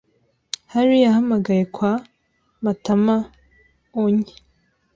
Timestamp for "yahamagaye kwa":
1.05-1.91